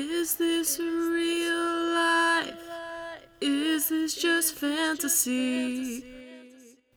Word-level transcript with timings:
Is 0.00 0.36
this 0.36 0.78
real 0.78 1.92
life? 1.92 2.54
Is 3.40 3.88
this 3.88 4.14
just 4.14 4.54
fantasy? 4.54 6.04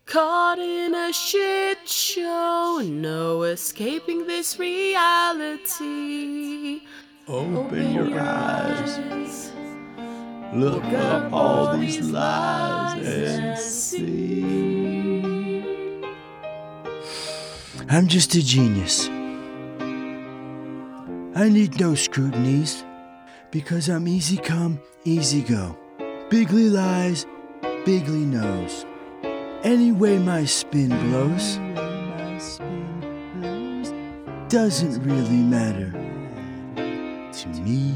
Caught 0.05 0.59
in 0.59 0.93
a 0.93 1.11
shit 1.11 1.89
show, 1.89 2.79
no 2.83 3.41
escaping 3.41 4.27
this 4.27 4.59
reality. 4.59 5.61
Open 7.27 7.91
your 7.91 8.19
eyes. 8.19 9.51
Look 10.53 10.83
up 10.83 11.33
all 11.33 11.75
these 11.79 12.01
lies 12.01 13.07
and 13.07 13.57
see. 13.57 14.43
I'm 17.89 18.05
just 18.07 18.35
a 18.35 18.45
genius. 18.45 19.09
I 21.33 21.49
need 21.49 21.79
no 21.79 21.95
scrutinies 21.95 22.83
because 23.51 23.89
I'm 23.89 24.07
easy 24.07 24.37
come, 24.37 24.79
easy 25.03 25.41
go. 25.41 25.77
Bigly 26.29 26.69
lies, 26.69 27.25
bigly 27.85 28.25
knows. 28.25 28.85
Any 29.63 29.91
way 29.91 30.17
my 30.17 30.45
spin 30.45 30.89
blows 31.09 31.59
doesn't 34.47 35.03
really 35.03 35.29
matter 35.29 35.91
to 37.33 37.47
me. 37.61 37.95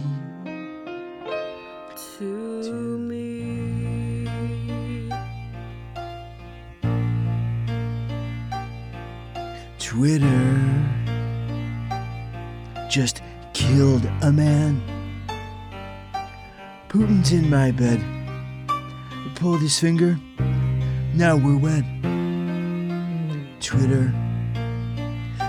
To 2.35 2.97
me. 2.97 4.27
Twitter 9.79 10.85
just 12.89 13.21
killed 13.53 14.05
a 14.21 14.31
man. 14.31 14.94
Putin's 16.95 17.33
in 17.33 17.49
my 17.49 17.71
bed. 17.71 17.99
I 18.69 19.29
Pulled 19.35 19.59
his 19.59 19.77
finger. 19.77 20.17
Now 21.13 21.35
we're 21.35 21.57
wed. 21.57 21.83
Twitter. 23.59 24.13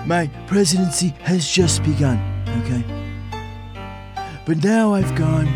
My 0.07 0.29
presidency 0.49 1.11
has 1.21 1.49
just 1.49 1.85
begun, 1.85 2.19
okay? 2.65 2.83
But 4.45 4.65
now 4.65 4.93
I've 4.93 5.15
gone 5.15 5.47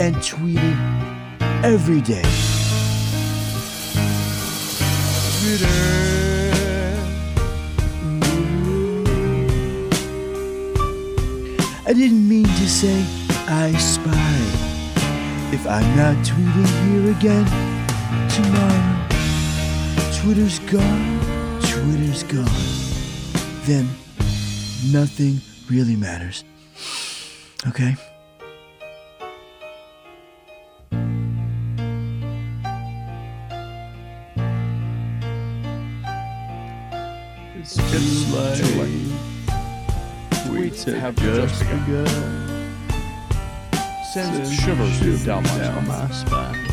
and 0.00 0.16
tweeted 0.16 0.76
every 1.62 2.00
day. 2.00 2.26
Twitter. 5.38 5.70
I 11.86 11.92
didn't 11.92 12.28
mean 12.28 12.46
to 12.46 12.68
say 12.68 13.06
I 13.46 13.72
spy. 13.78 14.59
If 15.52 15.66
I'm 15.66 15.96
not 15.96 16.14
tweeting 16.24 16.68
here 16.86 17.10
again 17.10 17.44
tomorrow, 18.30 19.06
Twitter's 20.14 20.60
gone, 20.60 21.20
Twitter's 21.60 22.22
gone. 22.22 22.46
Then 23.66 23.88
nothing 24.92 25.40
really 25.68 25.96
matters. 25.96 26.44
Okay? 27.66 27.96
It's 37.56 37.76
late. 38.32 38.56
Too 38.56 38.80
late. 38.80 39.10
Tweets 40.46 40.84
have 40.96 41.16
just 41.16 41.60
begun. 41.60 42.49
Sends 44.12 44.52
shivers 44.52 45.24
down 45.24 45.44
my 45.44 46.08
spine. 46.10 46.66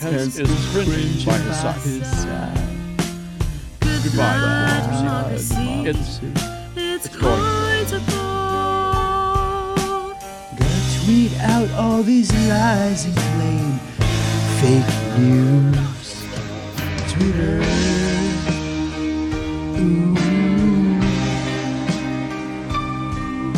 Pence 0.00 0.38
is 0.40 0.50
cringing 0.72 1.24
by 1.24 1.38
his 1.38 1.56
side. 1.56 2.58
Goodbye, 3.80 4.80
democracy. 4.90 5.86
It's 5.86 6.20
It's 6.74 7.06
It's 7.06 7.16
going. 7.16 7.86
to 7.86 7.98
go. 8.10 8.16
Gotta 10.58 10.80
tweet 11.04 11.32
out 11.38 11.70
all 11.78 12.02
these 12.02 12.32
lies 12.48 13.04
and 13.04 13.16
claim 13.16 13.78
fake 14.58 14.92
news. 15.16 16.08
Twitter. 17.12 17.62
Ooh. 19.78 20.16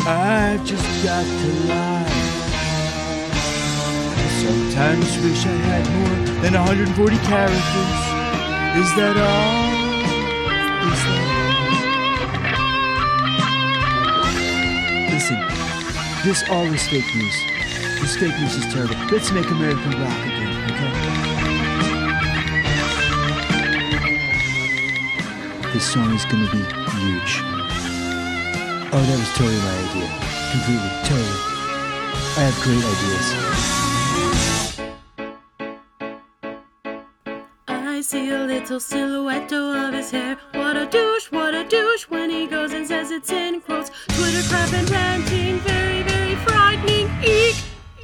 I've 0.07 0.63
just 0.65 1.03
got 1.03 1.25
to 1.25 1.47
lie. 1.67 2.20
Sometimes 4.41 5.05
wish 5.21 5.45
I 5.45 5.53
had 5.69 5.85
more 5.93 6.41
than 6.41 6.53
140 6.55 7.17
characters. 7.29 8.01
Is 8.73 8.89
that 8.97 9.13
all? 9.13 9.69
Is 10.89 11.01
that 11.05 11.21
all? 11.29 11.61
Listen, 15.13 15.37
this 16.25 16.41
all 16.49 16.65
is 16.73 16.81
fake 16.89 17.05
news. 17.13 17.37
This 18.01 18.17
fake 18.17 18.33
news 18.41 18.55
is 18.57 18.65
terrible. 18.73 18.97
Let's 19.13 19.29
make 19.31 19.45
America 19.45 19.89
rock 20.01 20.25
again, 20.25 20.57
okay? 20.73 20.89
This 25.71 25.85
song 25.85 26.09
is 26.15 26.25
gonna 26.25 26.49
be 26.49 26.65
huge. 26.97 27.45
Oh, 28.89 29.05
that 29.05 29.17
was 29.21 29.29
totally 29.37 29.61
my 29.61 29.77
idea. 29.85 30.09
Completely, 30.49 30.89
totally. 31.05 31.37
I 32.37 32.49
have 32.49 32.57
great 32.65 32.81
ideas. 32.81 33.50
I 37.87 38.01
see 38.01 38.29
a 38.29 38.39
little 38.39 38.79
silhouette 38.79 39.51
of 39.51 39.93
his 39.93 40.11
hair. 40.11 40.37
What 40.53 40.77
a 40.77 40.85
douche, 40.85 41.31
what 41.31 41.53
a 41.53 41.63
douche 41.67 42.03
when 42.09 42.29
he 42.29 42.47
goes 42.47 42.73
and 42.73 42.87
says 42.87 43.11
it's 43.11 43.31
in 43.31 43.61
quotes. 43.61 43.89
Twitter 44.09 44.47
crap 44.49 44.73
and 44.73 44.89
ranting, 44.89 45.57
very, 45.59 46.03
very 46.03 46.35
frightening. 46.35 47.09
Eek! 47.23 47.55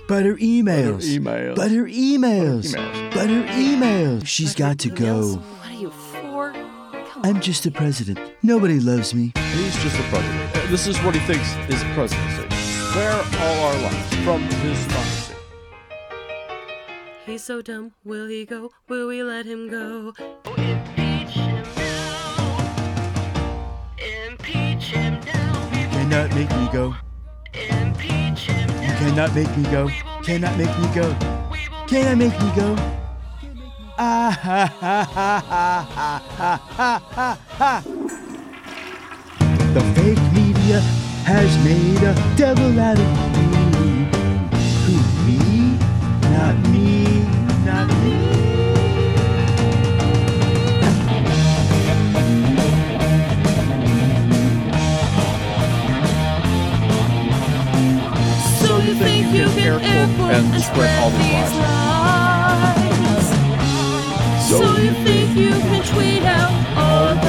Butter 0.07 0.35
emails. 0.37 1.03
emails. 1.03 1.55
Butter 1.55 1.85
emails. 1.85 2.73
emails. 2.73 3.13
Butter 3.13 3.43
emails. 3.53 4.25
She's 4.25 4.55
got 4.55 4.79
to 4.79 4.89
go. 4.89 5.35
What 5.35 5.69
are 5.69 5.73
you 5.73 5.89
for? 5.91 6.53
Come 6.53 7.21
I'm 7.25 7.41
just 7.41 7.65
a 7.65 7.71
president. 7.71 8.19
Nobody 8.43 8.79
loves 8.79 9.13
me. 9.13 9.33
He's 9.53 9.75
just 9.83 9.99
a 9.99 10.03
president. 10.03 10.55
Uh, 10.55 10.67
This 10.71 10.87
is 10.87 10.97
what 10.99 11.13
he 11.15 11.21
thinks 11.21 11.47
is 11.69 11.83
presidency. 11.93 12.55
Spare 12.89 13.11
all 13.41 13.65
our 13.65 13.75
lives 13.81 14.15
from 14.23 14.41
his 14.43 14.85
fantasy. 14.85 15.26
He's 17.27 17.43
so 17.43 17.61
dumb. 17.61 17.91
Will 18.05 18.27
he 18.27 18.45
go? 18.45 18.71
Will 18.87 19.09
we 19.09 19.21
let 19.21 19.45
him 19.45 19.69
go? 19.69 20.13
Oh, 20.45 20.53
impeach 20.55 21.35
him 21.35 21.65
now. 21.75 22.57
Impeach 23.97 24.85
him 24.85 25.19
now. 25.25 25.69
You 25.77 25.87
cannot 25.89 26.33
make 26.33 26.49
me 26.49 26.69
go. 26.71 26.95
Impeach 27.53 28.47
him 28.47 28.67
now. 28.69 28.81
You 28.81 28.93
cannot 28.93 29.35
make 29.35 29.57
me 29.57 29.63
go. 29.65 29.89
Cannot 30.23 30.57
make 30.57 30.79
me 30.79 30.87
go. 30.95 31.13
Cannot 31.85 32.17
make 32.17 32.39
me 32.39 32.51
go. 32.55 32.75
Ah 33.97 34.31
ha 34.31 34.65
ha 34.79 35.03
ha 35.03 35.41
ha 35.49 35.81
ha 35.83 36.21
ha 36.37 36.51
ha 36.77 36.91
ha 37.11 37.37
ha. 37.59 37.83
The 39.73 39.81
fake 39.95 40.23
media 40.31 40.79
has 41.27 41.57
made 41.65 42.03
a 42.03 42.15
devil 42.37 42.79
out 42.79 42.97
of 42.97 43.51
me. 43.51 43.56
And 60.45 60.61
spread 60.61 60.99
all 61.01 61.09
these 61.09 61.51
lies? 61.57 63.27
So 64.49 64.57
you 64.77 64.91
think 65.03 65.35
you 65.35 65.49
can 65.49 65.83
tweet 65.83 66.23
out 66.23 66.51
all 66.77 67.26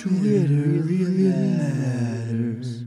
Twitter 0.00 0.80
really 0.80 1.28
matters. 1.58 2.84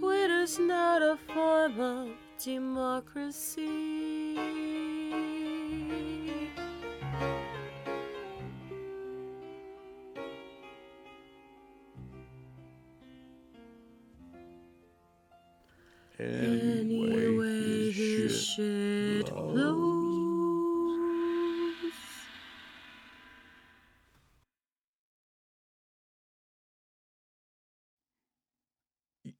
Twitter's 0.00 0.58
not 0.58 1.00
a 1.00 1.16
form 1.32 1.78
of 1.78 2.08
democracy. 2.42 3.73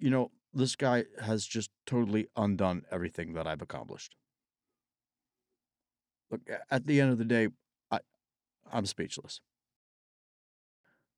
You 0.05 0.11
know, 0.11 0.33
this 0.53 0.77
guy 0.77 1.05
has 1.19 1.47
just 1.47 1.71
totally 1.87 2.27
undone 2.37 2.83
everything 2.91 3.33
that 3.33 3.47
I've 3.47 3.63
accomplished. 3.63 4.17
Look, 6.31 6.43
at 6.71 6.87
the 6.87 7.01
end 7.01 7.11
of 7.11 7.17
the 7.17 7.25
day, 7.25 7.49
I, 7.91 8.01
I'm 8.71 8.85
speechless. 8.85 9.41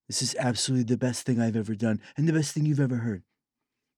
This 0.06 0.22
is 0.22 0.36
absolutely 0.38 0.84
the 0.84 0.96
best 0.96 1.26
thing 1.26 1.40
I've 1.40 1.56
ever 1.56 1.74
done 1.74 2.00
and 2.16 2.28
the 2.28 2.32
best 2.32 2.54
thing 2.54 2.64
you've 2.64 2.78
ever 2.78 2.98
heard. 2.98 3.24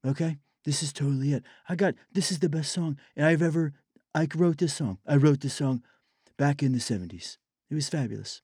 Okay? 0.06 0.38
This 0.64 0.82
is 0.82 0.94
totally 0.94 1.34
it. 1.34 1.42
I 1.68 1.74
got 1.74 1.92
this 2.10 2.32
is 2.32 2.38
the 2.38 2.48
best 2.48 2.72
song 2.72 2.96
I've 3.14 3.42
ever 3.42 3.74
I 4.14 4.26
wrote 4.34 4.56
this 4.56 4.72
song. 4.72 5.00
I 5.06 5.16
wrote 5.16 5.40
this 5.40 5.52
song 5.52 5.82
back 6.38 6.62
in 6.62 6.72
the 6.72 6.78
70s. 6.78 7.36
It 7.68 7.74
was 7.74 7.90
fabulous. 7.90 8.40